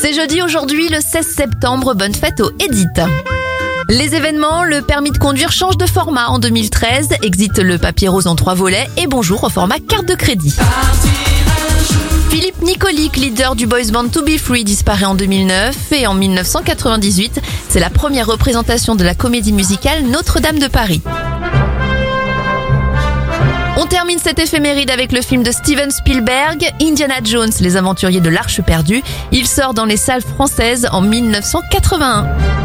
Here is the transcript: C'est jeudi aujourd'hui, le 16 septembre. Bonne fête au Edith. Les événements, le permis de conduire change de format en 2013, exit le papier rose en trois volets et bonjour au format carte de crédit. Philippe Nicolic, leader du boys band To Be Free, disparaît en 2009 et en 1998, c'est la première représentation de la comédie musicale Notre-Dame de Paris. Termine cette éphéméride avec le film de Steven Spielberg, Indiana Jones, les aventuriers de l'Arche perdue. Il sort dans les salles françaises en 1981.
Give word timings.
C'est 0.00 0.14
jeudi 0.14 0.40
aujourd'hui, 0.40 0.88
le 0.88 0.98
16 0.98 1.26
septembre. 1.26 1.94
Bonne 1.94 2.14
fête 2.14 2.40
au 2.40 2.50
Edith. 2.58 3.02
Les 3.90 4.14
événements, 4.14 4.64
le 4.64 4.80
permis 4.80 5.10
de 5.10 5.18
conduire 5.18 5.52
change 5.52 5.76
de 5.76 5.84
format 5.84 6.28
en 6.28 6.38
2013, 6.38 7.08
exit 7.22 7.58
le 7.58 7.76
papier 7.76 8.08
rose 8.08 8.26
en 8.26 8.34
trois 8.34 8.54
volets 8.54 8.88
et 8.96 9.06
bonjour 9.06 9.44
au 9.44 9.50
format 9.50 9.78
carte 9.78 10.06
de 10.06 10.14
crédit. 10.14 10.56
Philippe 12.30 12.62
Nicolic, 12.62 13.16
leader 13.18 13.54
du 13.54 13.66
boys 13.66 13.90
band 13.92 14.08
To 14.08 14.22
Be 14.22 14.38
Free, 14.38 14.64
disparaît 14.64 15.04
en 15.04 15.14
2009 15.14 15.92
et 15.92 16.06
en 16.06 16.14
1998, 16.14 17.42
c'est 17.68 17.80
la 17.80 17.90
première 17.90 18.26
représentation 18.26 18.94
de 18.94 19.04
la 19.04 19.14
comédie 19.14 19.52
musicale 19.52 20.04
Notre-Dame 20.04 20.58
de 20.58 20.68
Paris. 20.68 21.02
Termine 23.90 24.20
cette 24.20 24.38
éphéméride 24.38 24.92
avec 24.92 25.10
le 25.10 25.20
film 25.20 25.42
de 25.42 25.50
Steven 25.50 25.90
Spielberg, 25.90 26.64
Indiana 26.80 27.16
Jones, 27.24 27.50
les 27.60 27.76
aventuriers 27.76 28.20
de 28.20 28.28
l'Arche 28.28 28.62
perdue. 28.62 29.02
Il 29.32 29.48
sort 29.48 29.74
dans 29.74 29.84
les 29.84 29.96
salles 29.96 30.22
françaises 30.22 30.88
en 30.92 31.00
1981. 31.00 32.59